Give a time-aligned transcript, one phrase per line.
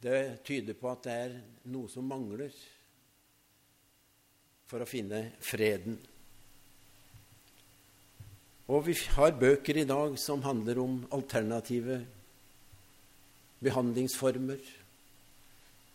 [0.00, 1.34] Det tyder på at det er
[1.72, 2.54] noe som mangler
[4.70, 5.98] for å finne freden.
[8.70, 11.98] Og vi har bøker i dag som handler om alternative
[13.60, 14.60] behandlingsformer.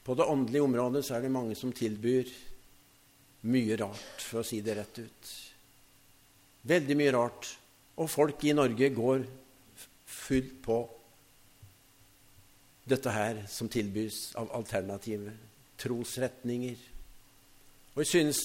[0.06, 2.30] På det åndelige området så er det mange som tilbyr
[3.50, 5.32] mye rart, for å si det rett ut.
[6.66, 7.50] Veldig mye rart.
[8.02, 9.26] Og folk i Norge går
[10.06, 10.78] fullt på
[12.86, 15.34] dette her som tilbys av alternative
[15.81, 16.77] trosretninger.
[17.95, 18.43] Og jeg synes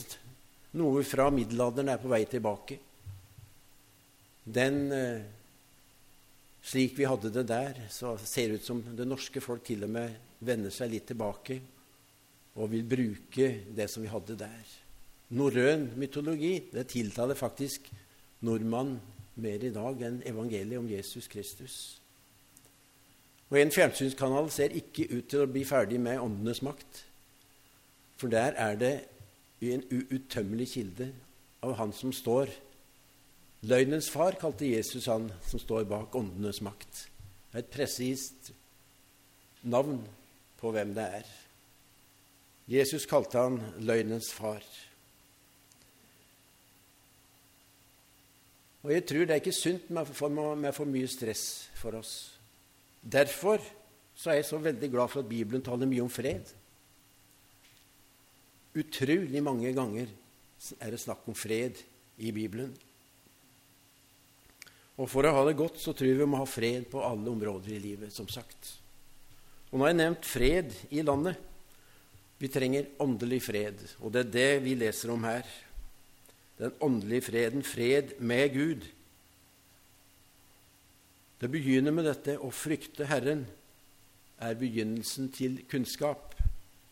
[0.80, 2.78] noe fra middelalderen er på vei tilbake.
[4.50, 5.28] Den eh,
[6.60, 9.94] Slik vi hadde det der, så ser det ut som det norske folk til og
[9.94, 10.12] med
[10.44, 11.56] vender seg litt tilbake
[12.60, 14.74] og vil bruke det som vi hadde der.
[15.38, 17.88] Norrøn mytologi det tiltaler faktisk
[18.44, 18.98] nordmann
[19.40, 21.99] mer i dag enn evangeliet om Jesus Kristus.
[23.50, 27.04] Og en fjernsynskanal ser ikke ut til å bli ferdig med åndenes makt.
[28.20, 28.94] For der er det
[29.60, 31.10] en uuttømmelig kilde
[31.66, 32.52] av han som står
[33.60, 37.02] Løgnens far kalte Jesus han som står bak åndenes makt.
[37.50, 38.52] Det er et presist
[39.68, 39.98] navn
[40.56, 41.26] på hvem det er.
[42.70, 44.64] Jesus kalte han løgnens far.
[48.80, 52.39] Og jeg tror det er ikke sunt med for, mye stress for oss.
[53.00, 53.62] Derfor
[54.14, 56.52] så er jeg så veldig glad for at Bibelen taler mye om fred.
[58.76, 60.10] Utrolig mange ganger
[60.78, 61.80] er det snakk om fred
[62.20, 62.74] i Bibelen.
[65.00, 67.32] Og for å ha det godt så tror jeg vi må ha fred på alle
[67.32, 68.74] områder i livet, som sagt.
[69.70, 71.38] Og nå har jeg nevnt fred i landet.
[72.40, 75.48] Vi trenger åndelig fred, og det er det vi leser om her.
[76.60, 78.84] Den åndelige freden, fred med Gud.
[81.40, 83.46] Det begynner med dette å frykte Herren
[84.44, 86.34] er begynnelsen til kunnskap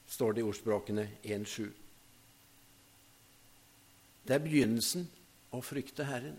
[0.08, 1.66] står det i ordspråkene 1.7.
[4.24, 5.04] Det er begynnelsen
[5.52, 6.36] å frykte Herren.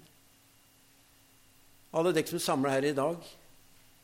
[1.94, 3.22] Alle dere som samler her i dag,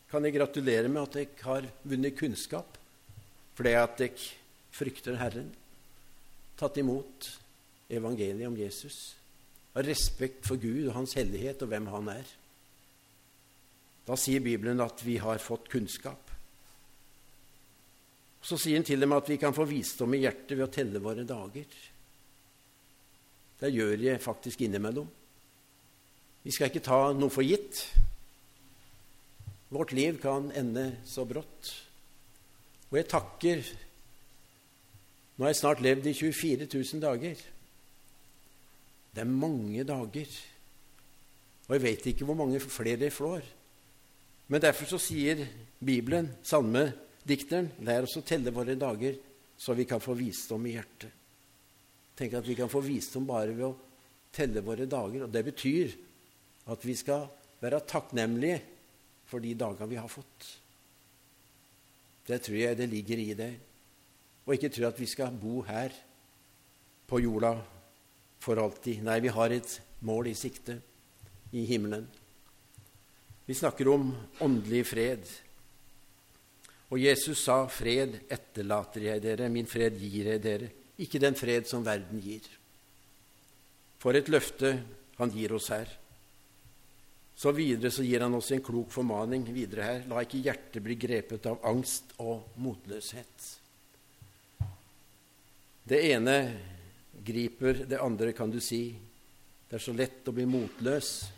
[0.09, 2.77] kan jeg gratulere med at dere har vunnet kunnskap
[3.57, 4.31] fordi at dere
[4.75, 5.49] frykter Herren,
[6.59, 7.29] tatt imot
[7.89, 9.15] evangeliet om Jesus,
[9.73, 12.33] har respekt for Gud og Hans hellighet og hvem Han er.
[14.05, 16.31] Da sier Bibelen at vi har fått kunnskap.
[18.45, 21.01] Så sier han til dem at vi kan få visdom i hjertet ved å telle
[21.01, 21.65] våre dager.
[23.57, 25.07] Det gjør jeg faktisk innimellom.
[26.45, 27.81] Vi skal ikke ta noe for gitt.
[29.73, 31.71] Vårt liv kan ende så brått.
[32.91, 33.65] Og jeg takker
[35.35, 37.39] Nå har jeg snart levd i 24 000 dager.
[39.11, 40.29] Det er mange dager.
[41.67, 43.43] Og jeg vet ikke hvor mange flere jeg flår.
[44.47, 45.41] Men derfor så sier
[45.79, 49.17] Bibelen, salmedikteren, lær oss å telle våre dager,
[49.57, 51.11] så vi kan få visdom i hjertet.
[52.15, 53.75] Tenk at vi kan få visdom bare ved å
[54.35, 55.25] telle våre dager.
[55.25, 55.95] Og det betyr
[56.71, 57.25] at vi skal
[57.61, 58.61] være takknemlige
[59.27, 60.49] for de dagene vi har fått.
[62.25, 63.53] Det tror jeg det ligger i det.
[64.45, 65.93] Og ikke tro at vi skal bo her
[67.09, 67.55] på jorda
[68.41, 69.01] for alltid.
[69.05, 70.77] Nei, vi har et mål i sikte
[71.55, 72.05] i himmelen.
[73.45, 75.25] Vi snakker om åndelig fred.
[76.89, 81.67] Og Jesus sa, 'Fred etterlater jeg dere, min fred gir jeg dere', ikke den fred
[81.67, 82.41] som verden gir.
[83.99, 84.83] For et løfte
[85.17, 85.89] han gir oss her.
[87.35, 90.03] Så videre så gir han oss en klok formaning videre her.
[90.07, 93.49] La ikke hjertet bli grepet av angst og motløshet.
[95.83, 96.37] Det ene
[97.25, 98.95] griper det andre, kan du si.
[99.67, 101.34] Det er så lett å bli motløs.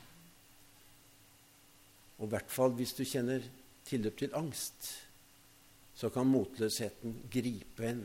[2.17, 3.43] Og i hvert fall hvis du kjenner
[3.87, 4.89] tilløp til angst
[5.97, 8.03] så kan motløsheten gripe en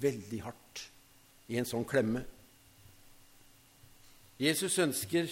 [0.00, 0.82] veldig hardt
[1.48, 2.22] i en sånn klemme.
[4.40, 5.30] Jesus ønsker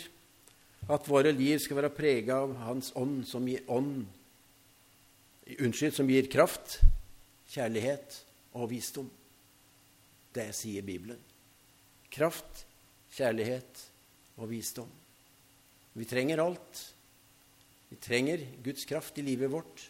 [0.89, 4.07] at våre liv skal være prega av Hans ånd som gir ånd
[5.49, 6.75] Unnskyld, som gir kraft,
[7.49, 8.19] kjærlighet
[8.61, 9.07] og visdom.
[10.37, 11.17] Det sier Bibelen.
[12.13, 12.67] Kraft,
[13.17, 13.81] kjærlighet
[14.37, 14.91] og visdom.
[15.97, 16.83] Vi trenger alt.
[17.89, 19.89] Vi trenger Guds kraft i livet vårt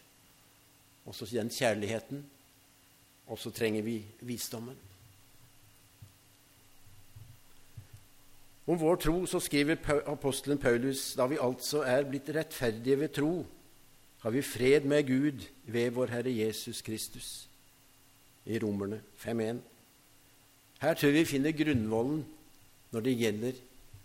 [1.09, 2.23] også den kjærligheten.
[3.29, 4.77] Og så trenger vi visdommen.
[8.69, 13.45] Om vår tro så skriver apostelen Paulus da vi altså er blitt rettferdige ved tro,
[14.19, 17.47] har vi fred med Gud ved vår Herre Jesus Kristus.
[18.45, 19.57] I Romerne 5.1.
[20.81, 22.21] Her tror vi finner grunnvollen
[22.91, 23.57] når det gjelder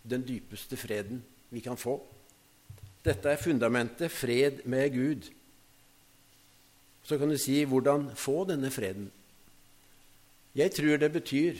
[0.09, 1.99] den dypeste freden vi kan få.
[3.05, 5.27] Dette er fundamentet fred med Gud
[7.05, 9.11] Så kan du si hvordan få denne freden.
[10.55, 11.59] Jeg tror det betyr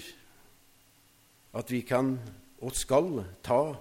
[1.54, 2.16] at vi kan
[2.66, 3.76] og skal ta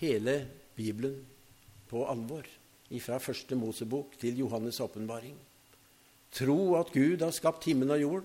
[0.00, 1.20] hele Bibelen
[1.88, 2.42] på alvor,
[2.98, 5.36] fra første Mosebok til Johannes' åpenbaring.
[6.32, 8.24] Tro at Gud har skapt himmel og jord,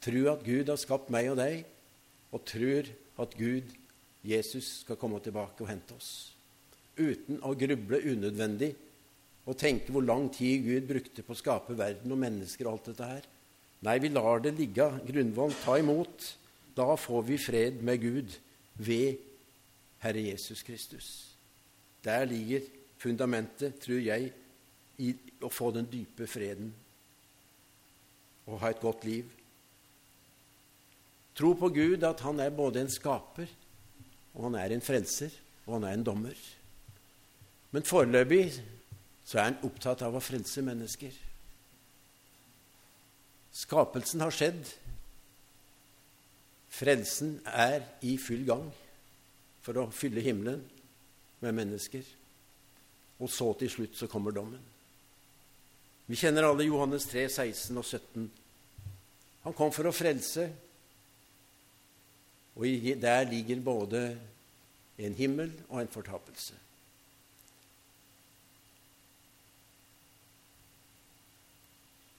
[0.00, 1.64] tro at Gud har skapt meg og deg,
[2.30, 2.86] og tror
[3.18, 3.74] at Gud,
[4.22, 6.35] Jesus, skal komme tilbake og hente oss.
[6.96, 8.72] Uten å gruble unødvendig
[9.46, 12.90] og tenke hvor lang tid Gud brukte på å skape verden og mennesker og alt
[12.90, 13.28] dette her.
[13.86, 14.88] Nei, vi lar det ligge.
[15.06, 16.32] Grunnvoll, ta imot.
[16.76, 18.34] Da får vi fred med Gud
[18.80, 19.20] ved
[20.02, 21.10] Herre Jesus Kristus.
[22.04, 22.64] Der ligger
[22.98, 24.32] fundamentet, tror jeg,
[24.98, 25.12] i
[25.44, 26.72] å få den dype freden
[28.46, 29.26] og ha et godt liv.
[31.36, 33.50] Tro på Gud, at han er både en skaper,
[34.32, 35.34] og han er en frelser,
[35.66, 36.38] og han er en dommer.
[37.74, 38.44] Men foreløpig
[39.26, 41.14] så er han opptatt av å frelse mennesker.
[43.56, 44.60] Skapelsen har skjedd.
[46.76, 48.66] Frelsen er i full gang
[49.64, 50.60] for å fylle himmelen
[51.42, 52.04] med mennesker.
[53.18, 54.60] Og så til slutt så kommer dommen.
[56.06, 58.28] Vi kjenner alle Johannes 3, 16 og 17.
[59.46, 60.44] Han kom for å frelse,
[62.56, 64.04] og der ligger både
[65.02, 66.65] en himmel og en fortapelse.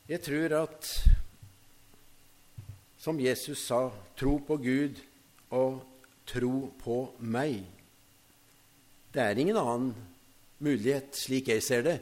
[0.07, 0.88] Jeg tror at,
[2.95, 5.01] som Jesus sa, tro på Gud
[5.51, 5.81] og
[6.27, 7.65] tro på meg.
[9.12, 9.92] Det er ingen annen
[10.63, 11.98] mulighet, slik jeg ser det.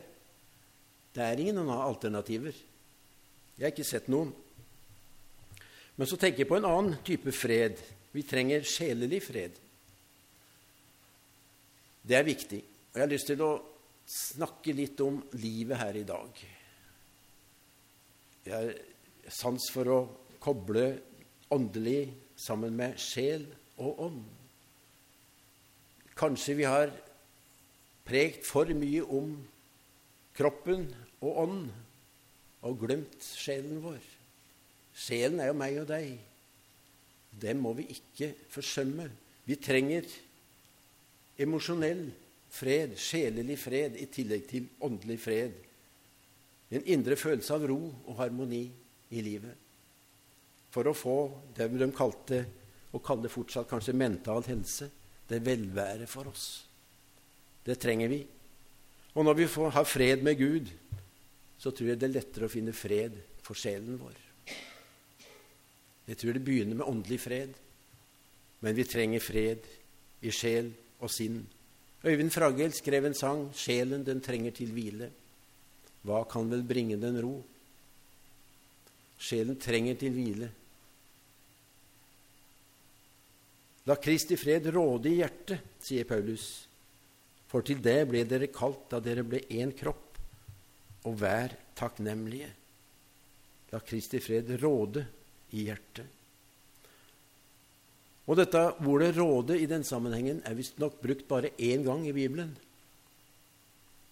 [1.15, 2.53] Det er ingen alternativer.
[3.55, 4.29] Jeg har ikke sett noen.
[5.95, 7.79] Men så tenker jeg på en annen type fred.
[8.13, 9.57] Vi trenger sjelelig fred.
[12.05, 12.61] Det er viktig.
[12.91, 13.55] Og jeg har lyst til å
[14.05, 16.45] snakke litt om livet her i dag.
[18.45, 19.99] Jeg har sans for å
[20.43, 20.85] koble
[21.53, 23.47] åndelig sammen med sjel
[23.81, 24.23] og ånd.
[26.15, 26.93] Kanskje vi har
[28.05, 29.33] prekt for mye om
[30.37, 30.85] kroppen
[31.23, 31.65] og ånd
[32.65, 34.03] og glemt sjelen vår.
[34.95, 36.13] Sjelen er jo meg og deg.
[37.35, 39.09] Det må vi ikke forsømme.
[39.45, 40.07] Vi trenger
[41.41, 42.07] emosjonell
[42.55, 45.57] fred, sjelelig fred, i tillegg til åndelig fred.
[46.75, 48.65] En indre følelse av ro og harmoni
[49.15, 49.55] i livet.
[50.73, 51.17] For å få
[51.55, 52.43] det de kalte,
[52.95, 54.87] og kaller fortsatt kanskje mental helse,
[55.27, 56.45] det velvære for oss.
[57.65, 58.21] Det trenger vi.
[59.15, 60.69] Og når vi får, har fred med Gud,
[61.57, 64.15] så tror jeg det er lettere å finne fred for sjelen vår.
[66.05, 67.55] Jeg tror det begynner med åndelig fred,
[68.61, 69.65] men vi trenger fred
[70.21, 70.69] i sjel
[70.99, 71.39] og sinn.
[72.05, 75.09] Øyvind Fragel skrev en sang 'Sjelen den trenger til hvile'.
[76.05, 77.39] Hva kan vel bringe den ro?
[79.17, 80.49] Sjelen trenger til hvile.
[83.85, 86.65] La Kristi fred råde i hjertet, sier Paulus.
[87.49, 90.17] For til det ble dere kalt da dere ble én kropp,
[91.05, 92.49] og vær takknemlige.
[93.71, 95.05] La Kristi fred råde
[95.53, 96.11] i hjertet.
[98.25, 102.57] Og dette ordet 'råde' i den sammenhengen er visstnok brukt bare én gang i Bibelen.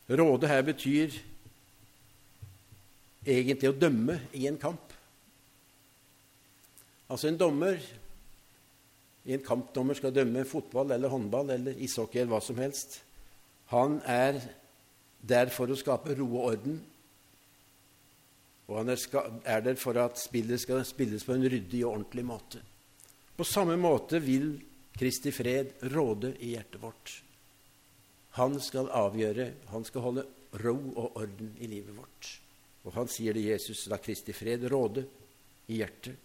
[0.10, 1.10] Råde her betyr
[3.26, 4.94] egentlig å dømme i en kamp.
[7.10, 7.80] Altså en dommer
[9.24, 13.00] i en kampdommer skal dømme fotball eller håndball eller ishockey eller hva som helst.
[13.72, 14.42] Han er
[15.24, 16.82] der for å skape ro og orden.
[18.68, 22.64] Og han er der for at spillet skal spilles på en ryddig og ordentlig måte.
[23.34, 24.56] På samme måte vil
[24.94, 27.16] Kristi fred råde i hjertet vårt.
[28.38, 30.26] Han skal avgjøre, han skal holde
[30.62, 32.30] ro og orden i livet vårt.
[32.84, 35.06] Og han sier det Jesus, la Kristi fred råde
[35.72, 36.16] i hjertet.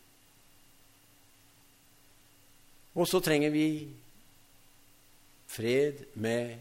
[2.99, 3.67] Og så trenger vi
[5.47, 6.57] fred med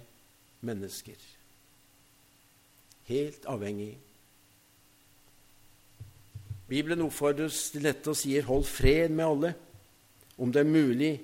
[0.62, 1.18] mennesker.
[3.08, 3.96] Helt avhengig.
[6.68, 9.54] Bibelen oppfordres til dette og sier 'hold fred med alle',
[10.38, 11.22] om det er mulig,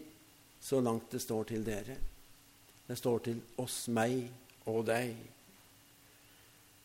[0.61, 1.97] så langt det står til dere.
[2.87, 4.31] Det står til oss, meg
[4.65, 5.15] og deg.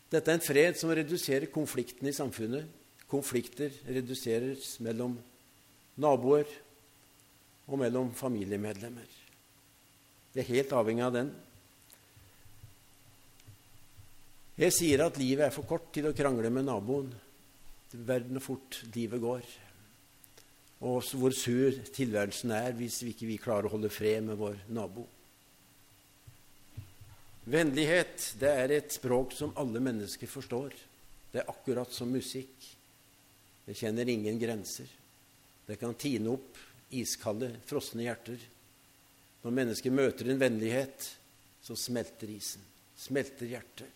[0.09, 2.65] Dette er en fred som reduserer konfliktene i samfunnet.
[3.09, 5.15] Konflikter reduseres mellom
[6.01, 6.49] naboer
[7.69, 9.05] og mellom familiemedlemmer.
[10.33, 11.31] Det er helt avhengig av den.
[14.59, 17.09] Jeg sier at livet er for kort til å krangle med naboen.
[17.93, 19.45] Verden og fort livet går.
[20.89, 25.05] Og hvor sur tilværelsen er hvis vi ikke klarer å holde fred med vår nabo.
[27.47, 30.73] Vennlighet det er et språk som alle mennesker forstår.
[31.31, 32.55] Det er akkurat som musikk.
[33.65, 34.89] Det kjenner ingen grenser.
[35.65, 36.57] Det kan tine opp
[36.89, 38.41] iskalde, frosne hjerter.
[39.43, 41.05] Når mennesker møter en vennlighet,
[41.61, 42.63] så smelter isen.
[42.97, 43.87] Smelter hjertet.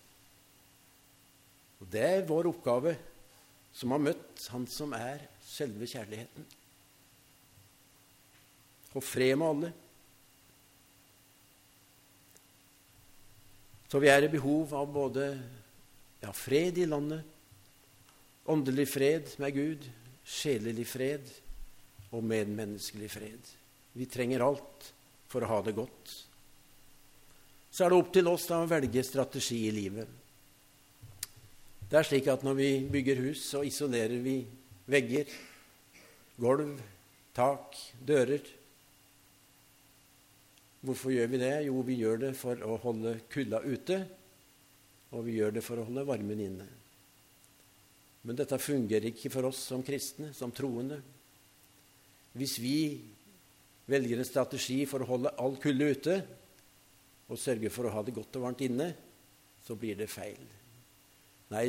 [1.82, 2.94] Og Det er vår oppgave
[3.74, 6.46] som har møtt Han som er selve kjærligheten.
[8.94, 9.72] Og fred med alle.
[13.94, 15.24] Så vi er i behov av både
[16.18, 17.22] ja, fred i landet,
[18.50, 19.84] åndelig fred med Gud,
[20.26, 21.30] sjelelig fred
[22.10, 23.52] og medmenneskelig fred.
[23.94, 24.88] Vi trenger alt
[25.30, 26.16] for å ha det godt.
[27.70, 30.10] Så er det opp til oss da å velge strategi i livet.
[31.86, 34.40] Det er slik at når vi bygger hus, så isolerer vi
[34.90, 35.30] vegger,
[36.42, 36.82] gulv,
[37.38, 38.42] tak, dører.
[40.84, 41.54] Hvorfor gjør vi det?
[41.70, 44.02] Jo, vi gjør det for å holde kulda ute,
[45.16, 46.68] og vi gjør det for å holde varmen inne.
[48.24, 51.00] Men dette fungerer ikke for oss som kristne, som troende.
[52.36, 52.78] Hvis vi
[53.88, 56.18] velger en strategi for å holde all kulde ute
[57.28, 58.90] og sørge for å ha det godt og varmt inne,
[59.64, 60.44] så blir det feil.
[61.54, 61.68] Nei,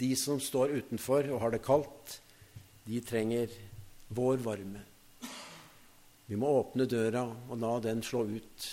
[0.00, 2.18] de som står utenfor og har det kaldt,
[2.84, 3.52] de trenger
[4.12, 4.89] vår varme.
[6.30, 8.66] Vi må åpne døra og la den slå ut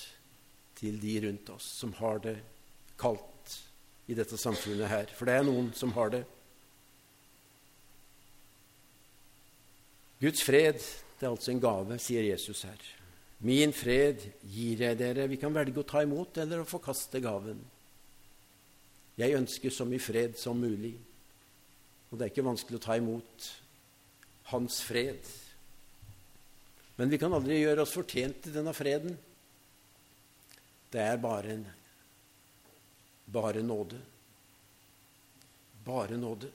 [0.77, 2.35] til de rundt oss som har det
[3.01, 3.55] kaldt
[4.05, 5.09] i dette samfunnet her.
[5.17, 6.21] For det er noen som har det.
[10.21, 10.77] Guds fred
[11.17, 12.83] det er altså en gave, sier Jesus her.
[13.41, 14.21] Min fred
[14.53, 15.25] gir jeg dere.
[15.29, 17.57] Vi kan velge å ta imot eller å forkaste gaven.
[19.17, 20.93] Jeg ønsker så mye fred som mulig,
[22.11, 23.47] og det er ikke vanskelig å ta imot
[24.53, 25.25] Hans fred.
[26.97, 29.17] Men vi kan aldri gjøre oss fortjent til denne freden.
[30.89, 31.65] Det er bare en
[33.27, 33.99] bare nåde.
[35.85, 36.49] Bare nåde.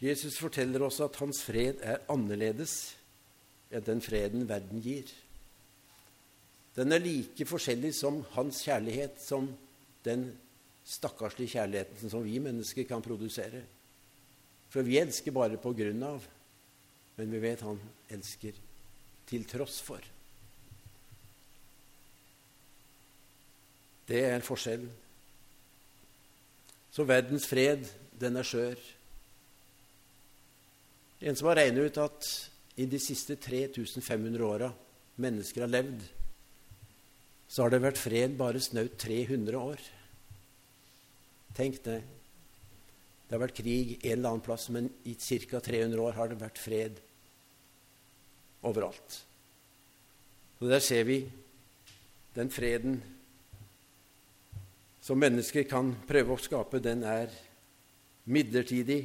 [0.00, 2.94] Jesus forteller oss at hans fred er annerledes
[3.70, 5.10] enn den freden verden gir.
[6.74, 9.50] Den er like forskjellig som hans kjærlighet, som
[10.06, 10.30] den
[10.88, 13.60] stakkarslige kjærligheten som vi mennesker kan produsere.
[14.72, 16.24] For vi elsker bare på grunn av
[17.18, 17.80] men vi vet han
[18.12, 18.56] elsker
[19.30, 20.02] til tross for.
[24.10, 24.90] Det er forskjellen.
[26.90, 27.84] Så verdens fred,
[28.18, 28.80] den er skjør.
[31.20, 32.30] En som har regnet ut at
[32.80, 34.70] i de siste 3500 åra
[35.20, 36.02] mennesker har levd,
[37.50, 39.84] så har det vært fred bare snaut 300 år.
[41.54, 42.00] Tenk det.
[43.30, 45.60] Det har vært krig en eller annen plass, men i ca.
[45.62, 46.96] 300 år har det vært fred
[48.66, 49.20] overalt.
[50.58, 51.20] Og Der ser vi
[52.34, 52.98] den freden
[55.00, 57.30] som mennesker kan prøve å skape, den er
[58.26, 59.04] midlertidig.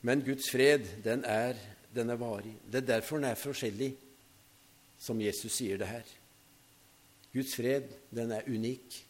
[0.00, 1.60] Men Guds fred, den er,
[1.92, 2.56] den er varig.
[2.64, 3.90] Det er derfor den er forskjellig,
[4.96, 6.08] som Jesus sier det her.
[7.36, 9.02] Guds fred, den er unik.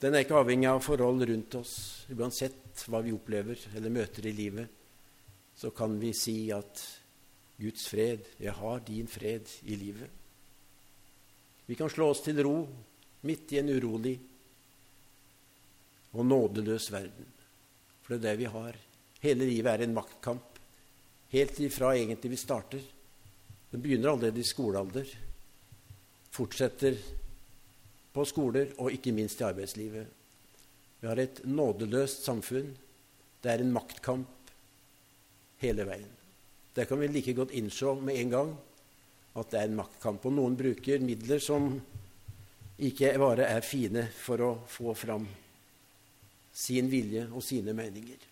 [0.00, 1.74] Den er ikke avhengig av forhold rundt oss.
[2.14, 4.70] Uansett hva vi opplever eller møter i livet,
[5.52, 6.80] så kan vi si at
[7.60, 8.24] Guds fred.
[8.40, 10.08] Jeg har din fred i livet.
[11.68, 12.56] Vi kan slå oss til ro
[13.28, 14.16] midt i en urolig
[16.16, 17.28] og nådeløs verden.
[18.00, 18.78] For det er det vi har.
[19.20, 20.56] Hele livet er en maktkamp.
[21.30, 22.80] Helt ifra egentlig vi starter.
[23.70, 25.12] Den begynner allerede i skolealder.
[26.32, 26.96] Fortsetter
[28.20, 30.08] på skoler og ikke minst i arbeidslivet.
[31.00, 32.74] Vi har et nådeløst samfunn.
[33.40, 34.50] Det er en maktkamp
[35.62, 36.10] hele veien.
[36.76, 38.50] Det kan vi like godt innse med en gang
[39.40, 40.26] at det er en maktkamp.
[40.26, 41.72] Og noen bruker midler som
[42.80, 45.24] ikke bare er fine for å få fram
[46.52, 48.26] sin vilje og sine meninger.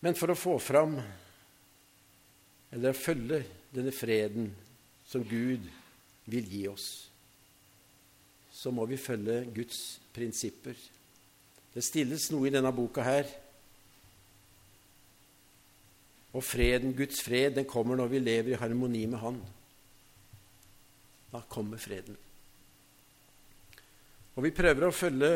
[0.00, 0.94] Men for å få fram,
[2.72, 4.48] eller følge, denne freden
[5.06, 5.68] som Gud
[6.26, 6.88] vil gi oss,
[8.52, 10.76] så må vi følge Guds prinsipper.
[11.70, 13.28] Det stilles noe i denne boka her
[16.30, 19.40] og freden, Guds fred, den kommer når vi lever i harmoni med Han.
[21.30, 22.16] Da kommer freden.
[24.36, 25.32] Og vi prøver å følge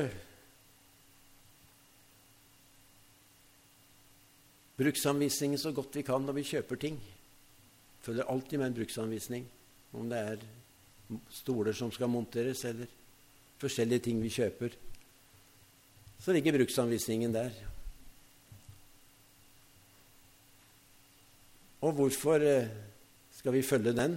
[4.79, 6.99] bruksanvisningen så godt vi kan når vi kjøper ting.
[8.05, 9.47] Følger alltid med en bruksanvisning,
[9.95, 10.47] om det er
[11.31, 12.91] stoler som skal monteres, eller
[13.61, 14.75] forskjellige ting vi kjøper.
[16.21, 17.53] Så ligger bruksanvisningen der.
[21.85, 22.71] Og hvorfor eh,
[23.37, 24.17] skal vi følge den?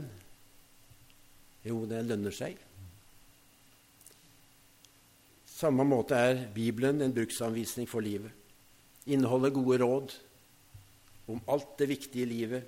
[1.68, 2.56] Jo, det lønner seg.
[5.58, 8.32] Samme måte er Bibelen en bruksanvisning for livet.
[9.10, 10.16] Inneholder gode råd
[11.28, 12.68] om alt det viktige i livet.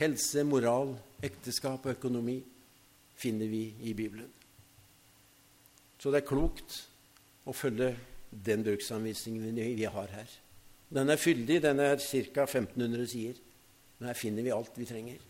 [0.00, 2.40] Helse, moral, ekteskap og økonomi
[3.18, 4.30] finner vi i Bibelen.
[5.98, 6.76] Så det er klokt
[7.48, 7.94] å følge
[8.30, 10.36] den bruksanvisningen vi har her.
[10.88, 12.44] Den er fyldig, den er ca.
[12.46, 13.40] 1500 sider.
[13.98, 15.24] Men her finner vi alt vi trenger.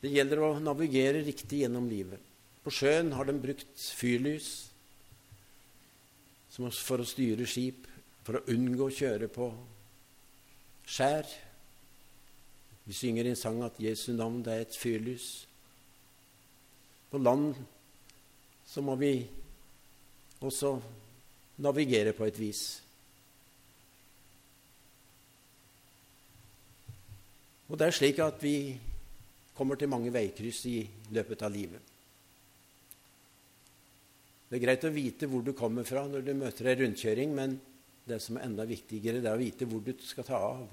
[0.00, 2.22] Det gjelder å navigere riktig gjennom livet.
[2.64, 4.48] På sjøen har de brukt fyrlys
[6.56, 7.86] for å styre skip,
[8.24, 9.50] for å unngå å kjøre på
[10.88, 11.28] skjær.
[12.84, 15.46] Vi synger en sang at Jesu navn er et fyrlys.
[17.10, 17.54] På land
[18.66, 19.14] så må vi
[20.40, 20.76] også
[21.60, 22.62] navigere på et vis.
[27.70, 28.56] Og det er slik at vi
[29.54, 30.78] kommer til mange veikryss i
[31.14, 31.82] løpet av livet.
[34.50, 37.52] Det er greit å vite hvor du kommer fra når du møter ei rundkjøring, men
[38.08, 40.64] det som er enda viktigere, det er å vite hvor du skal ta av.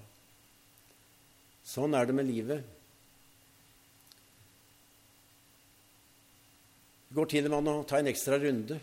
[1.67, 2.75] Sånn er det med livet.
[7.07, 8.77] Det går til og med an å ta en ekstra runde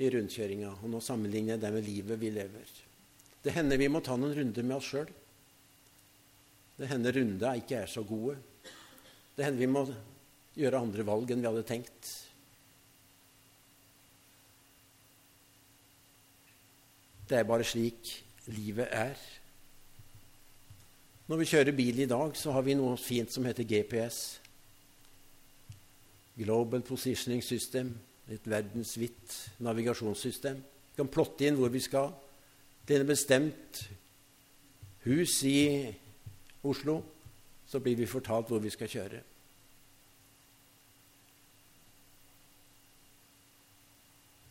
[0.00, 0.72] i rundkjøringa.
[0.82, 2.72] Og nå sammenligner jeg det med livet vi lever.
[3.44, 5.12] Det hender vi må ta noen runder med oss sjøl.
[6.74, 8.36] Det hender runda ikke er så gode.
[9.36, 9.84] Det hender vi må
[10.58, 12.10] gjøre andre valg enn vi hadde tenkt.
[17.24, 18.10] Det er bare slik
[18.52, 19.16] livet er.
[21.24, 24.18] Når vi kjører bil i dag, så har vi noe fint som heter GPS.
[26.36, 27.94] Global Positioning System.
[28.28, 29.32] Et verdensvidt
[29.64, 30.58] navigasjonssystem.
[30.60, 32.10] Vi kan plotte inn hvor vi skal.
[32.84, 33.80] Til et bestemt
[35.04, 35.60] hus i
[36.64, 36.98] Oslo,
[37.68, 39.20] så blir vi fortalt hvor vi skal kjøre.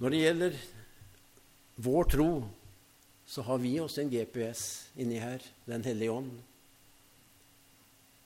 [0.01, 0.57] Når det gjelder
[1.86, 2.31] vår tro,
[3.29, 4.66] så har vi også en GPS
[4.98, 6.33] inni her, Den hellige ånd.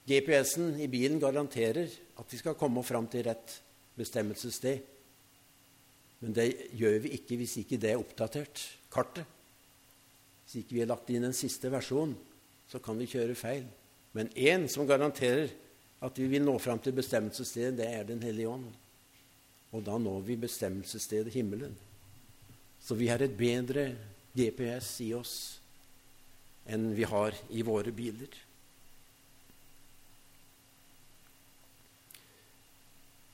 [0.08, 3.58] GPS-en i bilen garanterer at vi skal komme fram til rett
[3.98, 4.80] bestemmelsessted.
[6.24, 6.48] Men det
[6.80, 8.62] gjør vi ikke hvis ikke det er oppdatert,
[8.94, 9.28] kartet.
[10.46, 12.16] Hvis ikke vi har lagt inn en siste versjon,
[12.72, 13.68] så kan vi kjøre feil.
[14.16, 15.52] Men én som garanterer
[16.00, 18.72] at vi vil nå fram til bestemmelsesstedet, det er Den hellige ånd.
[19.76, 21.76] Og da når vi bestemmelsesstedet himmelen.
[22.80, 23.90] Så vi har et bedre
[24.38, 25.36] GPS i oss
[26.68, 28.47] enn vi har i våre biler.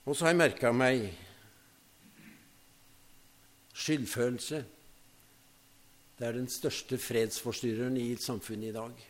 [0.03, 1.05] Og så har jeg merka meg
[3.73, 4.59] skyldfølelse.
[6.19, 9.05] Det er den største fredsforstyrreren i samfunnet i dag.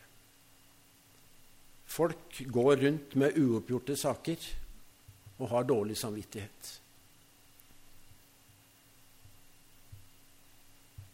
[1.93, 4.45] Folk går rundt med uoppgjorte saker
[5.39, 6.69] og har dårlig samvittighet.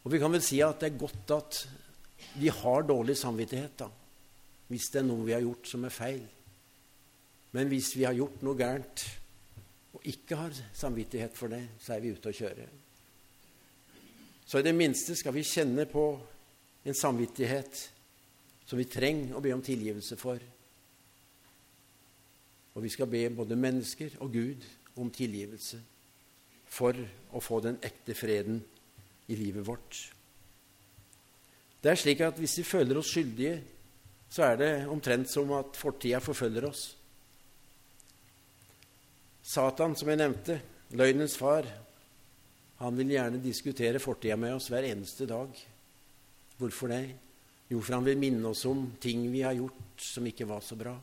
[0.03, 1.61] Og vi kan vel si at det er godt at
[2.39, 3.87] vi har dårlig samvittighet, da,
[4.67, 6.21] hvis det er noe vi har gjort som er feil.
[7.55, 9.03] Men hvis vi har gjort noe gærent
[9.99, 12.67] og ikke har samvittighet for det, så er vi ute å kjøre.
[14.47, 16.03] Så i det minste skal vi kjenne på
[16.87, 17.81] en samvittighet
[18.65, 20.39] som vi trenger å be om tilgivelse for.
[22.73, 24.63] Og vi skal be både mennesker og Gud
[25.01, 25.81] om tilgivelse
[26.69, 26.95] for
[27.35, 28.61] å få den ekte freden
[29.27, 29.99] i livet vårt.
[31.83, 33.59] Det er slik at hvis vi føler oss skyldige,
[34.29, 36.83] så er det omtrent som at fortida forfølger oss.
[39.49, 40.59] Satan, som jeg nevnte,
[40.99, 41.65] løgnens far,
[42.79, 45.49] han vil gjerne diskutere fortida med oss hver eneste dag.
[46.59, 47.03] Hvorfor det?
[47.69, 50.77] Jo, for han vil minne oss om ting vi har gjort som ikke var så
[50.79, 50.95] bra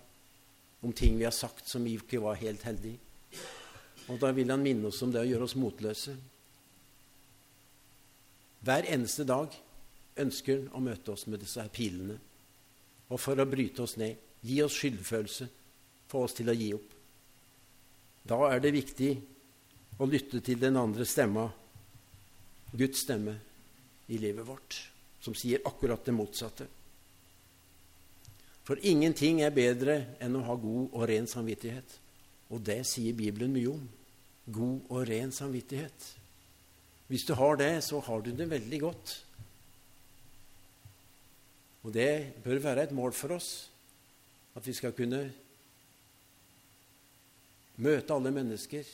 [0.87, 2.95] om ting vi har sagt som ikke var helt heldig.
[4.07, 6.15] Og da vil han minne oss om det og gjøre oss motløse.
[8.67, 9.55] Hver eneste dag
[10.23, 12.19] ønsker han å møte oss med disse her pilene.
[13.11, 15.49] Og for å bryte oss ned, gi oss skyldfølelse,
[16.11, 16.96] få oss til å gi opp.
[18.27, 19.13] Da er det viktig
[20.03, 21.47] å lytte til den andre stemma,
[22.77, 23.37] Guds stemme,
[24.07, 24.77] i livet vårt,
[25.23, 26.67] som sier akkurat det motsatte.
[28.67, 31.97] For ingenting er bedre enn å ha god og ren samvittighet.
[32.51, 33.85] Og det sier Bibelen mye om.
[34.47, 36.11] God og ren samvittighet.
[37.07, 39.15] Hvis du har det, så har du det veldig godt.
[41.87, 43.51] Og det bør være et mål for oss
[44.59, 45.29] at vi skal kunne
[47.83, 48.89] møte alle mennesker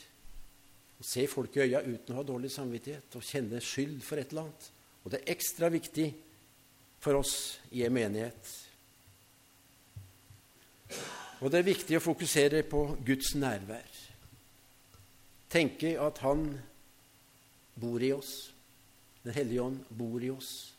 [0.98, 4.32] og se folk i øya uten å ha dårlig samvittighet og kjenne skyld for et
[4.32, 4.68] eller annet.
[5.02, 6.10] Og det er ekstra viktig
[7.02, 7.34] for oss
[7.74, 8.52] i en menighet
[11.42, 13.98] og det er viktig å fokusere på Guds nærvær.
[15.50, 16.58] tenke at Han
[17.74, 18.52] bor i oss.
[19.24, 20.72] Den hellige ånd bor i oss.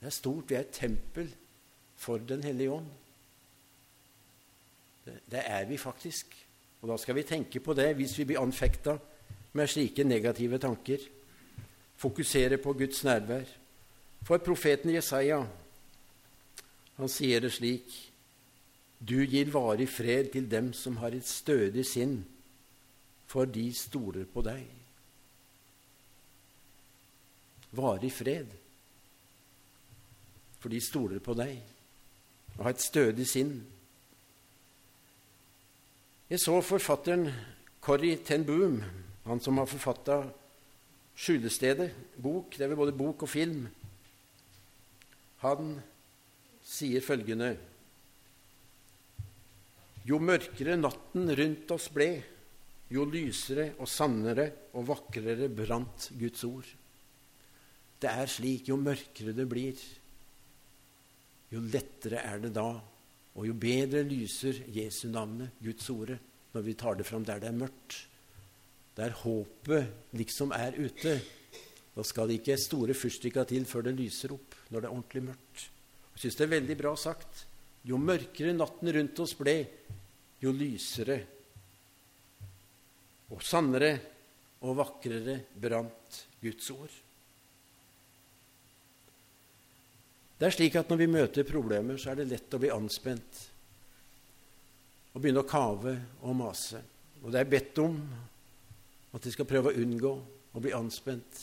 [0.00, 0.48] Det er stort.
[0.48, 1.28] Vi er et tempel
[1.96, 2.88] for Den hellige ånd.
[5.06, 6.26] Det, er vi faktisk.
[6.82, 8.96] Og da skal vi tenke på det hvis vi blir anfekta
[9.56, 10.98] med slike negative tanker.
[11.96, 13.46] Fokusere på Guds nærvær.
[14.26, 15.44] For profeten Jesaja,
[16.96, 17.94] han sier det slik
[18.98, 22.24] Du gir varig fred til dem som har et stødig sinn,
[23.28, 24.64] for de stoler på deg.
[27.76, 28.46] Varig fred,
[30.58, 31.60] for de stoler på deg
[32.56, 33.58] og har et stødig sinn.
[36.26, 37.28] Jeg så forfatteren
[37.78, 38.80] Corrie ten Boom,
[39.28, 40.24] han som har forfatta
[41.14, 42.50] 'Skjulestedet', bok.
[42.50, 43.68] Det er vel både bok og film.
[45.38, 45.76] Han
[46.66, 47.56] sier følgende
[50.06, 52.10] Jo mørkere natten rundt oss ble,
[52.90, 56.66] jo lysere og sannere og vakrere brant Guds ord.
[58.02, 59.78] Det er slik jo mørkere det blir,
[61.54, 62.82] jo lettere er det da,
[63.36, 66.18] og jo bedre lyser Jesu navnet, Guds ordet,
[66.54, 67.98] når vi tar det fram der det er mørkt.
[68.96, 71.18] Der håpet liksom er ute.
[71.96, 75.24] Da skal det ikke store fyrstikka til før det lyser opp, når det er ordentlig
[75.28, 75.66] mørkt.
[76.14, 77.44] Jeg syns det er veldig bra sagt.
[77.86, 79.56] Jo mørkere natten rundt oss ble,
[80.40, 81.20] jo lysere
[83.32, 83.92] og sannere
[84.64, 86.92] og vakrere brant Guds ord.
[90.36, 93.42] Det er slik at når vi møter problemer, så er det lett å bli anspent
[95.16, 95.94] og begynne å kave
[96.28, 96.82] og mase.
[97.24, 97.94] Og det er bedt om
[99.16, 100.12] at vi skal prøve å unngå
[100.52, 101.38] å bli anspent.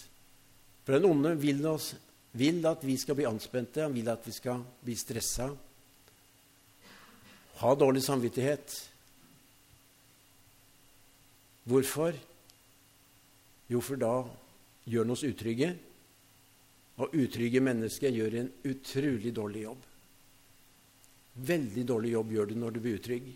[0.85, 1.95] For den onde vil, oss,
[2.37, 5.49] vil at vi skal bli anspente, han vil at vi skal bli stressa,
[7.63, 8.75] ha dårlig samvittighet.
[11.69, 12.13] Hvorfor?
[13.71, 14.15] Jo, for da
[14.85, 15.71] gjør han oss utrygge.
[17.01, 19.85] Og utrygge mennesker gjør en utrolig dårlig jobb.
[21.33, 23.29] Veldig dårlig jobb gjør du når du blir utrygg.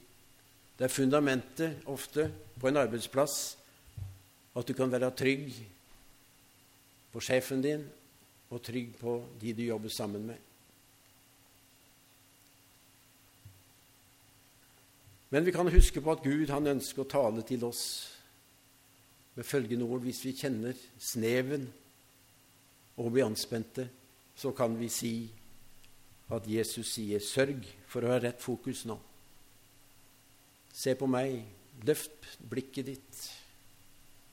[0.78, 2.28] Det er fundamentet ofte
[2.60, 3.38] på en arbeidsplass
[4.58, 5.50] at du kan være trygg
[7.14, 7.88] på sjefen din
[8.54, 10.38] og trygg på de du jobber sammen med.
[15.30, 17.84] Men vi kan huske på at Gud han ønsker å tale til oss
[19.36, 21.68] med følgende ord hvis vi kjenner sneven
[22.98, 23.88] og bli anspente,
[24.36, 25.14] så kan vi si
[26.30, 29.00] at Jesus sier 'sørg for å ha rett fokus nå'.
[30.74, 31.44] Se på meg,
[31.84, 33.32] løft blikket ditt,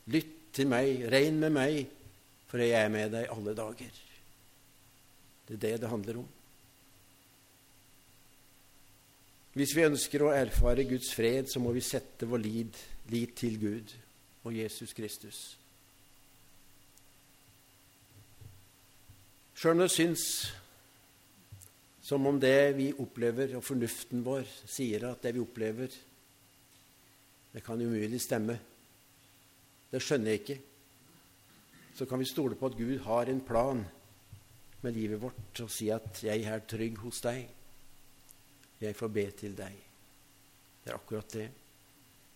[0.06, 1.86] lytt til meg, regn med meg,
[2.46, 3.90] for jeg er med deg alle dager.
[5.48, 6.28] Det er det det handler om.
[9.54, 12.78] Hvis vi ønsker å erfare Guds fred, så må vi sette vår lid,
[13.10, 13.92] lit til Gud
[14.44, 15.56] og Jesus Kristus.
[19.54, 20.24] Sjøl om det syns
[22.04, 25.94] som om det vi opplever, og fornuften vår sier at det vi opplever,
[27.54, 28.58] det kan umulig stemme.
[29.88, 30.58] Det skjønner jeg ikke.
[31.94, 33.84] Så kan vi stole på at Gud har en plan
[34.82, 37.48] med livet vårt og si at 'jeg er trygg hos deg'.
[38.80, 39.74] Jeg får be til deg.
[40.84, 41.50] Det er akkurat det.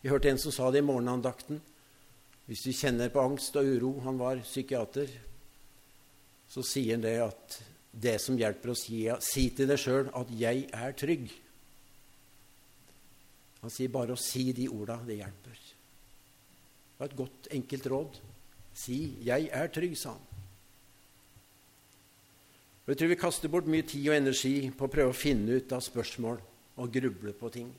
[0.02, 1.60] Vi hørte en som sa det i morgenandakten.
[2.46, 5.08] Hvis vi kjenner på angst og uro Han var psykiater
[6.48, 7.58] så sier han det at
[7.92, 11.32] det som hjelper si, si til deg sjøl at 'jeg er trygg'.
[13.60, 15.58] Han sier bare å si de orda, det hjelper.
[15.58, 18.20] Det var et godt, enkelt råd.
[18.74, 20.26] Si 'jeg er trygg', sa han.
[22.86, 25.50] Og Jeg tror vi kaster bort mye tid og energi på å prøve å finne
[25.50, 26.40] ut av spørsmål
[26.76, 27.74] og gruble på ting.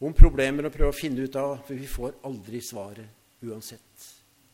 [0.00, 3.08] Om problemer å prøve å finne ut av, for vi får aldri svaret
[3.42, 4.04] uansett.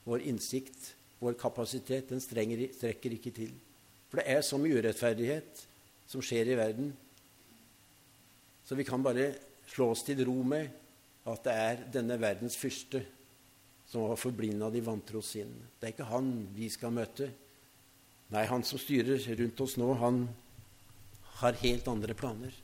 [0.05, 3.53] Vår innsikt vår kapasitet den strekker ikke til.
[4.11, 5.63] For det er så mye urettferdighet
[6.07, 6.93] som skjer i verden.
[8.67, 9.33] Så vi kan bare
[9.71, 10.69] slå oss til ro med
[11.27, 13.03] at det er denne verdens fyrste
[13.87, 15.53] som har forblinda de vantro sinn.
[15.79, 17.31] Det er ikke han vi skal møte.
[18.35, 20.25] Nei, han som styrer rundt oss nå, han
[21.41, 22.55] har helt andre planer.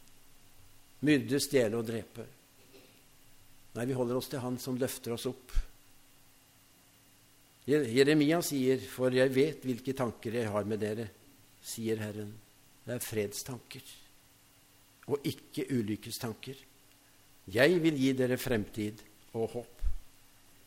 [1.06, 2.26] Myrde, stjele og drepe.
[3.76, 5.54] Nei, vi holder oss til han som løfter oss opp
[7.66, 11.08] Jeremia sier, 'For jeg vet hvilke tanker jeg har med dere',
[11.62, 12.34] sier Herren.
[12.84, 13.82] Det er fredstanker
[15.06, 16.54] og ikke ulykkestanker.
[17.52, 19.02] Jeg vil gi dere fremtid
[19.34, 19.82] og håp.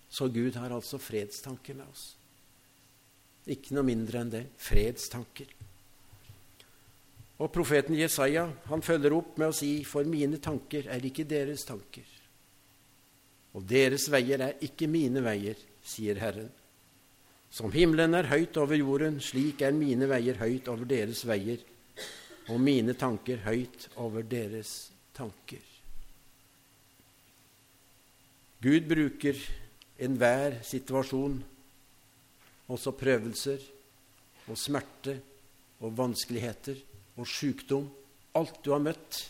[0.09, 2.15] Så Gud har altså fredstanker med oss.
[3.47, 4.43] Ikke noe mindre enn det.
[4.57, 5.47] Fredstanker.
[7.35, 11.65] Og profeten Jesaja han følger opp med å si, 'For mine tanker er ikke deres
[11.65, 12.13] tanker'.
[13.53, 16.51] Og deres veier er ikke mine veier, sier Herren.
[17.55, 21.61] Som himmelen er høyt over jorden, slik er mine veier høyt over deres veier,
[22.51, 25.61] og mine tanker høyt over deres tanker.
[28.59, 29.39] Gud bruker
[30.03, 31.37] enhver situasjon,
[32.67, 33.63] også prøvelser
[34.49, 35.15] og smerte
[35.79, 36.81] og vanskeligheter
[37.15, 37.87] og sykdom,
[38.35, 39.21] alt du har møtt,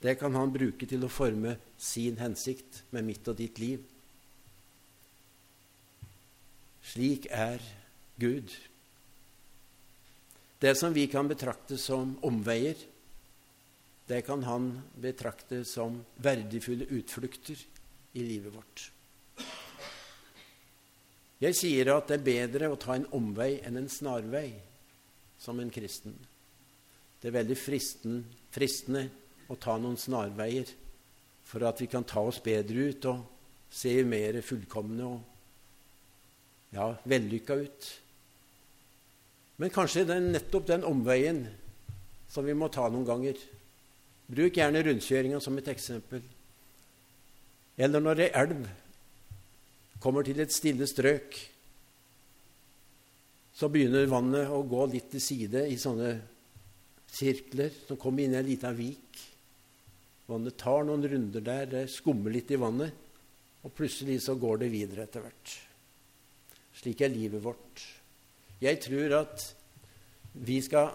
[0.00, 3.82] det kan han bruke til å forme sin hensikt med mitt og ditt liv.
[6.88, 7.60] Slik er
[8.16, 8.52] Gud.
[10.58, 12.78] Det som vi kan betrakte som omveier,
[14.08, 17.60] det kan han betrakte som verdifulle utflukter
[18.16, 18.86] i livet vårt.
[21.38, 24.48] Jeg sier at det er bedre å ta en omvei enn en snarvei
[25.38, 26.16] som en kristen.
[27.20, 29.04] Det er veldig fristende
[29.46, 30.72] å ta noen snarveier
[31.46, 33.22] for at vi kan ta oss bedre ut og
[33.70, 35.37] se mer fullkomne og
[36.74, 37.88] ja, vellykka ut.
[39.58, 41.42] Men kanskje det er nettopp den omveien
[42.30, 43.38] som vi må ta noen ganger.
[44.28, 46.22] Bruk gjerne rundkjøringa som et eksempel.
[47.78, 48.66] Eller når ei elv
[50.02, 51.38] kommer til et stille strøk,
[53.58, 56.12] så begynner vannet å gå litt til side i sånne
[57.10, 59.22] sirkler som kommer inn i en liten vik.
[60.28, 62.92] Vannet tar noen runder der, det skummer litt i vannet,
[63.64, 65.54] og plutselig så går det videre etter hvert.
[66.78, 67.82] Slik er livet vårt.
[68.62, 69.44] Jeg tror at
[70.38, 70.92] vi skal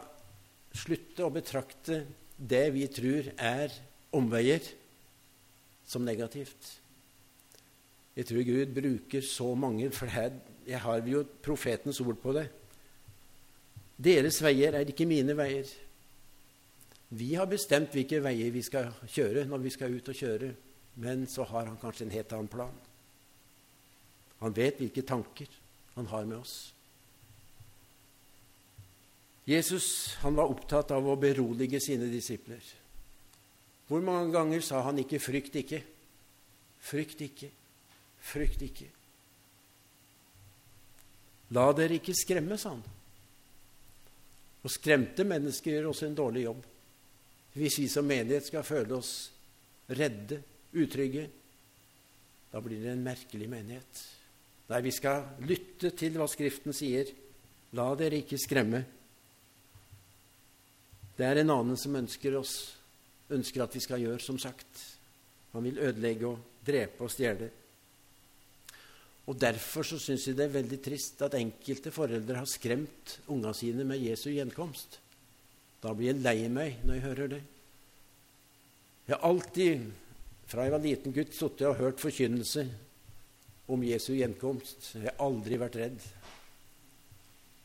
[0.74, 2.04] slutte å betrakte
[2.38, 3.74] det vi tror er
[4.16, 4.64] omveier,
[5.88, 6.70] som negativt.
[8.16, 12.46] Jeg tror Gud bruker så mange, for her jeg har jo profetens ord på det.
[14.04, 15.68] Deres veier er ikke mine veier.
[17.14, 20.54] Vi har bestemt hvilke veier vi skal kjøre når vi skal ut og kjøre,
[21.04, 22.80] men så har han kanskje en helt annen plan.
[24.42, 25.52] Han vet hvilke tanker
[25.96, 26.74] han har med oss.
[29.46, 32.64] Jesus han var opptatt av å berolige sine disipler.
[33.88, 35.84] Hvor mange ganger sa han ikke 'frykt ikke'?
[36.84, 37.48] Frykt ikke,
[38.20, 38.90] frykt ikke.
[41.56, 42.84] La dere ikke skremme, sa han.
[44.64, 46.66] Og skremte mennesker gjør også en dårlig jobb.
[47.54, 49.14] Hvis vi som menighet skal føle oss
[49.88, 50.42] redde,
[50.74, 51.28] utrygge,
[52.52, 54.04] da blir det en merkelig menighet.
[54.70, 57.10] Der vi skal lytte til hva Skriften sier.
[57.76, 58.84] La dere ikke skremme.
[61.18, 62.54] Det er en annen som ønsker oss,
[63.34, 64.82] ønsker at vi skal gjøre som sagt.
[65.54, 67.50] Han vil ødelegge og drepe og stjele.
[69.30, 73.54] Og Derfor så syns jeg det er veldig trist at enkelte foreldre har skremt unga
[73.56, 75.00] sine med Jesu gjenkomst.
[75.84, 77.44] Da blir jeg lei meg når jeg hører det.
[79.08, 79.86] Jeg har alltid,
[80.48, 82.66] fra jeg var liten gutt, sittet og hørt forkynnelse
[83.72, 84.94] om Jesu gjenkomst.
[84.98, 86.08] Jeg har aldri vært redd.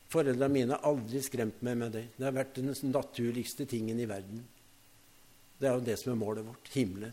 [0.08, 2.04] Foreldrene mine har aldri skremt meg med det.
[2.16, 4.44] Det har vært den naturligste tingen i verden.
[5.58, 7.12] Det er jo det som er målet vårt himmelen.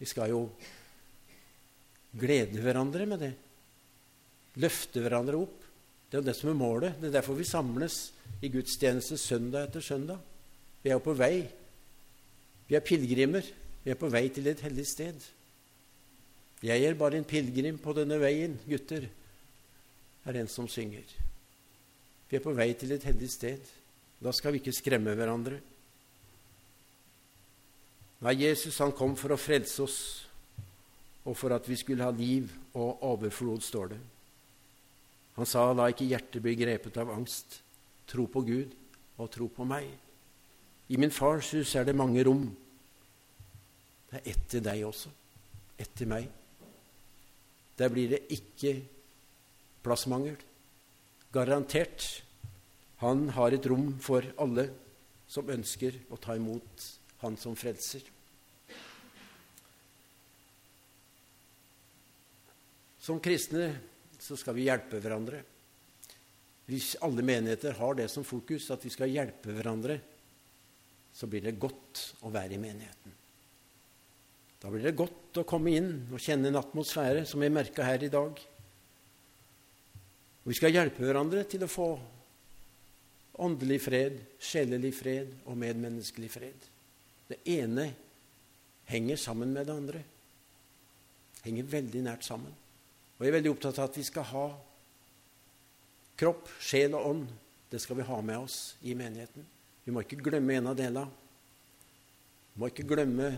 [0.00, 0.46] Vi skal jo
[2.18, 3.32] glede hverandre med det.
[4.62, 5.60] Løfte hverandre opp.
[6.08, 6.98] Det er jo det som er målet.
[7.00, 7.98] Det er derfor vi samles
[8.42, 10.18] i gudstjeneste søndag etter søndag.
[10.82, 11.44] Vi er jo på vei.
[12.68, 13.46] Vi er pilegrimer.
[13.84, 15.26] Vi er på vei til et hellig sted.
[16.64, 19.04] Jeg er bare en pilegrim på denne veien, gutter,
[20.24, 21.04] er en som synger.
[22.30, 23.60] Vi er på vei til et hellig sted.
[24.24, 25.58] Da skal vi ikke skremme hverandre.
[28.24, 29.98] Nei, Jesus han kom for å frelse oss,
[31.28, 34.00] og for at vi skulle ha liv og overflod, står det.
[35.36, 37.60] Han sa, 'La ikke hjertet bli grepet av angst.
[38.06, 38.72] Tro på Gud
[39.18, 39.92] og tro på meg.'
[40.88, 42.56] I min fars hus er det mange rom.
[44.10, 45.10] Det er ett til deg også.
[45.78, 46.28] Ett til meg.
[47.78, 48.76] Der blir det ikke
[49.84, 50.36] plassmangel.
[51.34, 52.22] Garantert.
[53.02, 54.68] Han har et rom for alle
[55.28, 56.90] som ønsker å ta imot
[57.24, 58.02] Han som frelser.
[63.00, 63.70] Som kristne
[64.20, 65.40] så skal vi hjelpe hverandre.
[66.68, 69.98] Hvis alle menigheter har det som fokus, at vi skal hjelpe hverandre,
[71.12, 73.23] så blir det godt å være i menigheten.
[74.64, 78.00] Da blir det godt å komme inn og kjenne en atmosfære som vi merka her
[78.00, 78.38] i dag.
[80.48, 81.88] Vi skal hjelpe hverandre til å få
[83.44, 86.66] åndelig fred, sjelelig fred og medmenneskelig fred.
[87.28, 87.90] Det ene
[88.88, 90.02] henger sammen med det andre.
[91.44, 92.52] Henger veldig nært sammen.
[93.18, 94.46] Og jeg er veldig opptatt av at vi skal ha
[96.24, 97.26] kropp, sjel og ånd.
[97.68, 99.44] Det skal vi ha med oss i menigheten.
[99.84, 101.10] Vi må ikke glemme en av delene.
[102.54, 103.34] Vi må ikke glemme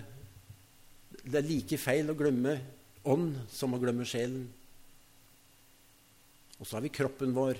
[1.26, 2.54] Det er like feil å glemme
[3.10, 4.44] ånd som å glemme sjelen.
[6.56, 7.58] Og så har vi kroppen vår.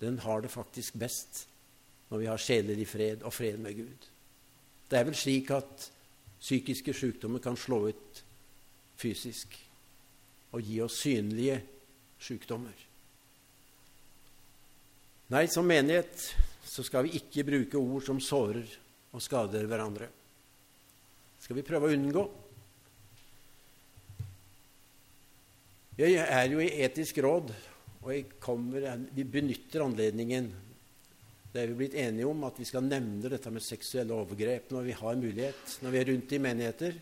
[0.00, 1.44] Den har det faktisk best
[2.10, 4.08] når vi har sjeler i fred og fred med Gud.
[4.88, 5.86] Det er vel slik at
[6.42, 8.22] psykiske sykdommer kan slå ut
[8.98, 9.54] fysisk
[10.52, 11.60] og gi oss synlige
[12.20, 12.74] sykdommer.
[15.32, 16.26] Nei, som menighet
[16.68, 18.68] så skal vi ikke bruke ord som sårer
[19.12, 20.08] og skader hverandre.
[21.38, 22.26] Det skal vi prøve å unngå.
[26.02, 27.52] Jeg er jo i Etisk råd,
[28.02, 30.50] og kommer, vi benytter anledningen
[31.52, 34.86] det er vi blitt enige om at vi skal nevne dette med seksuelle overgrep når
[34.86, 36.96] vi har mulighet, når vi er rundt i menigheter.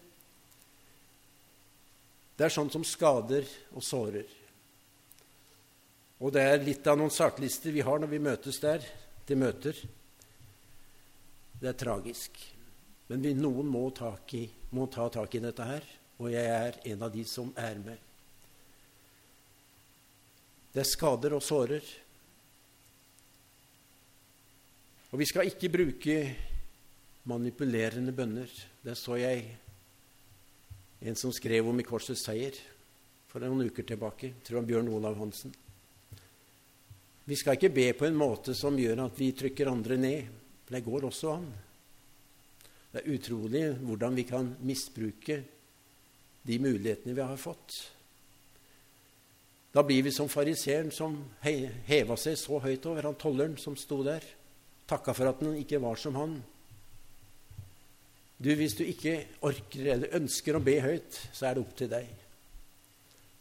[2.34, 3.46] Det er sånt som skader
[3.78, 4.26] og sårer.
[6.20, 8.82] Og det er litt av noen saklister vi har når vi møtes der
[9.28, 9.78] til møter.
[11.60, 12.42] Det er tragisk.
[13.06, 13.86] Men vi, noen må,
[14.34, 15.86] i, må ta tak i dette her,
[16.18, 18.09] og jeg er en av de som er med.
[20.70, 21.86] Det er skader og sårer.
[25.10, 26.16] Og vi skal ikke bruke
[27.30, 28.50] manipulerende bønner.
[28.84, 29.42] Det så jeg
[31.00, 32.54] en som skrev om i Korsets seier
[33.30, 34.30] for noen uker tilbake.
[34.30, 35.54] Jeg tror han Bjørn Olav Hansen.
[37.24, 40.30] Vi skal ikke be på en måte som gjør at vi trykker andre ned.
[40.66, 41.48] For det går også an.
[42.90, 45.42] Det er utrolig hvordan vi kan misbruke
[46.46, 47.76] de mulighetene vi har fått.
[49.70, 54.00] Da blir vi som fariseeren som heva seg så høyt over han tolleren som sto
[54.06, 54.24] der
[54.90, 56.40] takka for at han ikke var som han.
[58.40, 61.90] Du, Hvis du ikke orker eller ønsker å be høyt, så er det opp til
[61.92, 62.08] deg.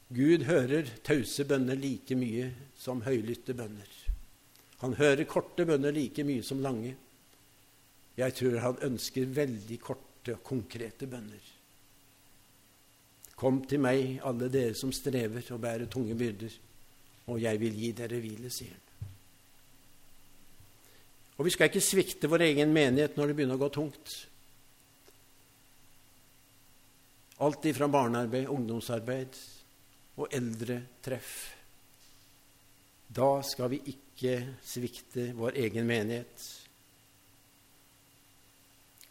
[0.10, 3.89] Gud hører tause bønner like mye som høylytte bønner.
[4.82, 6.96] Han hører korte bønner like mye som lange.
[8.20, 11.49] Jeg tror han ønsker veldig korte konkrete bønner.
[13.39, 16.56] Kom til meg, alle dere som strever og bærer tunge byrder,
[17.32, 18.86] og jeg vil gi dere hvile, sier han.
[21.39, 24.15] Og vi skal ikke svikte vår egen menighet når det begynner å gå tungt.
[27.39, 29.39] Alt ifra barnearbeid, ungdomsarbeid
[30.19, 31.36] og eldretreff.
[33.08, 34.36] Da skal vi ikke
[34.67, 36.43] svikte vår egen menighet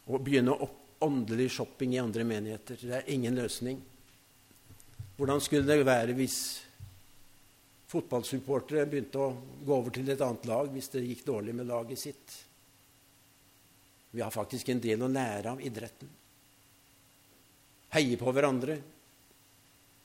[0.09, 2.77] og begynne opp åndelig shopping i andre menigheter.
[2.77, 3.81] Det er ingen løsning.
[5.19, 6.37] Hvordan skulle det være hvis
[7.89, 9.33] fotballsupportere begynte å
[9.65, 12.35] gå over til et annet lag hvis det gikk dårlig med laget sitt.
[14.15, 16.09] Vi har faktisk en del å lære av idretten.
[17.93, 18.77] Heie på hverandre.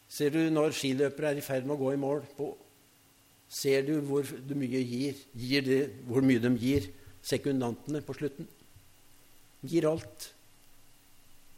[0.09, 2.51] Ser du når skiløpere er i ferd med å gå i mål på,
[3.55, 6.89] Ser du hvor mye gir, gir det, hvor mye de gir
[7.23, 8.49] sekundantene på slutten?
[9.63, 10.31] Gir alt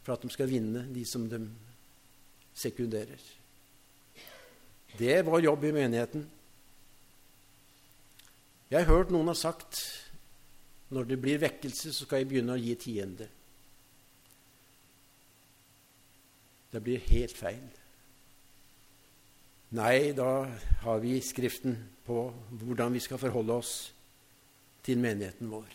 [0.03, 1.41] for at de skal vinne, de som de
[2.53, 3.23] sekunderer.
[4.95, 6.23] Det er vår jobb i menigheten.
[8.71, 9.79] Jeg har hørt noen har sagt
[10.89, 13.27] når det blir vekkelse, så skal jeg begynne å gi tiende.
[16.71, 17.65] Det blir helt feil.
[19.75, 20.47] Nei, da
[20.83, 21.75] har vi Skriften
[22.07, 22.29] på
[22.61, 23.73] hvordan vi skal forholde oss
[24.87, 25.67] til menigheten vår.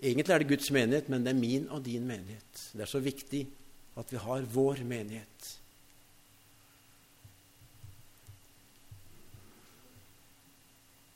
[0.00, 2.66] Egentlig er det Guds menighet, men det er min og din menighet.
[2.72, 3.46] Det er så viktig
[4.00, 5.48] at vi har vår menighet.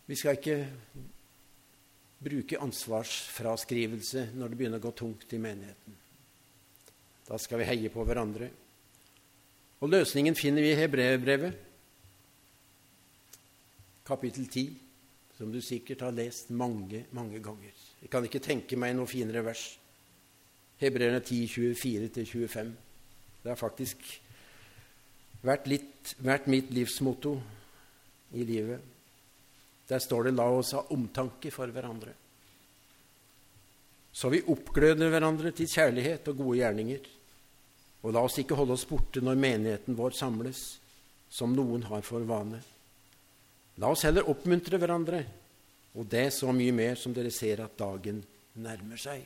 [0.06, 0.58] Vi skal ikke
[2.24, 5.96] bruke ansvarsfraskrivelse når det begynner å gå tungt i menigheten.
[7.24, 8.50] Da skal vi heie på hverandre.
[9.80, 11.56] Og løsningen finner vi i Hebreerbrevet,
[14.04, 14.76] kapittel 10,
[15.38, 17.72] som du sikkert har lest mange, mange ganger.
[18.00, 19.64] Jeg kan ikke tenke meg noe finere vers.
[20.80, 22.72] Hebreerne 10, 24-25.
[23.42, 24.04] Det har faktisk
[25.44, 27.38] vært, litt, vært mitt livsmotto
[28.36, 28.93] i livet.
[29.88, 32.14] Der står det 'la oss ha omtanke for hverandre'.
[34.12, 37.00] Så vi oppgløder hverandre til kjærlighet og gode gjerninger.
[38.02, 40.78] Og la oss ikke holde oss borte når menigheten vår samles,
[41.28, 42.60] som noen har for vane.
[43.82, 45.24] La oss heller oppmuntre hverandre,
[45.98, 48.22] og det så mye mer som dere ser at dagen
[48.54, 49.24] nærmer seg.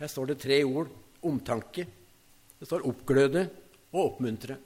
[0.00, 0.90] Her står det tre ord
[1.22, 1.86] omtanke.
[2.58, 3.46] Det står oppgløde
[3.92, 4.56] og oppmuntre.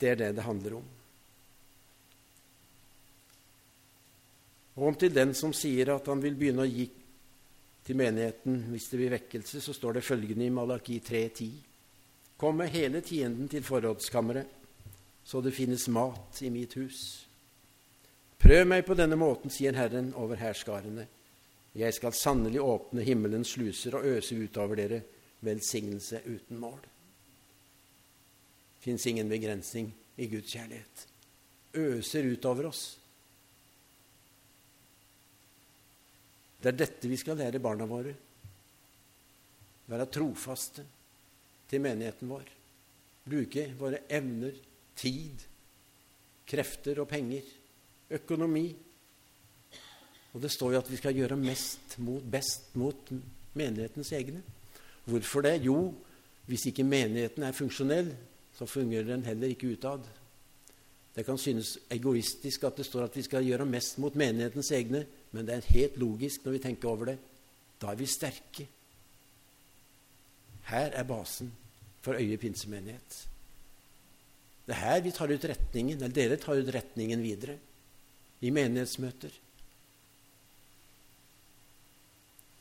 [0.00, 0.86] Det er det det handler om.
[4.76, 6.86] Og om til den som sier at han vil begynne å gi
[7.86, 11.52] til menigheten hvis det blir vekkelse, så står det følgende i Malaki 3.10.:
[12.36, 14.46] Kom med hele tienden til forrådskammeret,
[15.24, 17.26] så det finnes mat i mitt hus.
[18.38, 21.06] Prøv meg på denne måten, sier Herren over hærskarene.
[21.76, 25.00] Jeg skal sannelig åpne himmelens sluser og øse utover dere
[25.40, 26.78] velsignelse uten mål.
[28.80, 31.06] fins ingen begrensning i Guds kjærlighet.
[31.74, 32.98] Øser utover oss.
[36.62, 38.14] Det er dette vi skal lære barna våre.
[39.86, 40.84] Være trofaste
[41.70, 42.48] til menigheten vår.
[43.26, 44.54] Bruke våre evner,
[44.96, 45.42] tid,
[46.46, 47.46] krefter og penger,
[48.16, 48.66] økonomi.
[50.34, 53.10] Og det står jo at vi skal gjøre mest mot, best mot
[53.56, 54.42] menighetens egne.
[55.06, 55.58] Hvorfor det?
[55.64, 55.94] Jo,
[56.46, 58.12] hvis ikke menigheten er funksjonell,
[58.56, 60.04] så fungerer den heller ikke utad.
[61.16, 65.06] Det kan synes egoistisk at det står at vi skal gjøre mest mot menighetens egne,
[65.32, 67.16] men det er helt logisk når vi tenker over det.
[67.80, 68.66] Da er vi sterke.
[70.70, 71.52] Her er basen
[72.02, 73.18] for Øye pinsemenighet.
[74.66, 77.58] Det er her vi tar ut retningen, eller dere tar ut retningen videre
[78.42, 79.34] i menighetsmøter.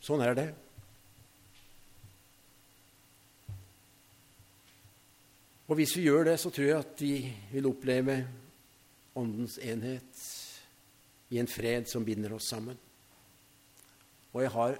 [0.06, 0.50] Sånn er det.
[5.66, 7.16] Og hvis vi gjør det, så tror jeg at vi
[7.56, 8.20] vil oppleve
[9.16, 10.20] Åndens enhet
[11.36, 12.78] i en fred som binder oss sammen.
[14.32, 14.78] Og jeg har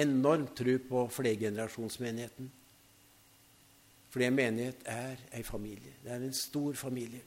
[0.00, 2.50] enormt tro på flergenerasjonsmenigheten.
[4.10, 5.92] For en menighet er ei familie.
[6.02, 7.22] Det er en stor familie.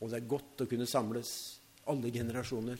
[0.00, 1.32] Og det er godt å kunne samles,
[1.90, 2.78] alle generasjoner,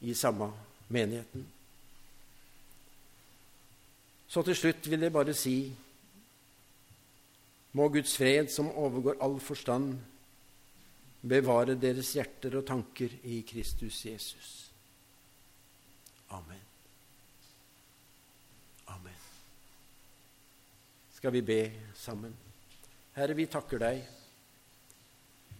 [0.00, 0.46] i samme
[0.88, 1.42] menigheten.
[4.30, 5.56] Så til slutt vil jeg bare si
[7.72, 9.98] må Guds fred, som overgår all forstand,
[11.20, 14.52] bevare deres hjerter og tanker i Kristus Jesus.
[16.30, 16.62] Amen.
[18.86, 19.20] Amen.
[21.14, 21.60] Skal vi be
[21.94, 22.32] sammen?
[23.16, 24.19] Herre, vi takker deg